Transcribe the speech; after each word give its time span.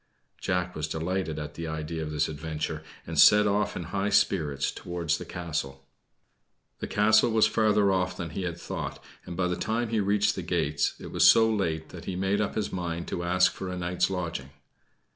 Jack 0.39 0.73
was 0.75 0.87
delighted 0.87 1.37
at 1.37 1.53
the 1.53 1.67
idea 1.67 2.01
of 2.01 2.09
this 2.09 2.27
adventure, 2.27 2.81
and 3.05 3.19
set 3.19 3.45
off 3.45 3.75
in 3.75 3.83
high 3.83 4.09
spirits 4.09 4.71
towards 4.71 5.19
the 5.19 5.25
castle. 5.25 5.85
The 6.79 6.87
castle 6.87 7.29
was 7.29 7.45
farther 7.45 7.91
off 7.91 8.17
than 8.17 8.31
he 8.31 8.41
had 8.41 8.57
thought, 8.57 8.97
and 9.27 9.37
by 9.37 9.47
the 9.47 9.55
time 9.55 9.89
he 9.89 9.99
reached 9.99 10.33
the 10.33 10.41
gates, 10.41 10.95
it 10.99 11.11
was 11.11 11.27
so 11.29 11.47
late 11.47 11.89
that 11.89 12.05
he 12.05 12.15
made 12.15 12.41
up 12.41 12.55
his 12.55 12.71
mind 12.73 13.07
to 13.09 13.21
ask 13.23 13.51
for 13.51 13.69
a 13.69 13.77
night's 13.77 14.09
lodging. 14.09 14.49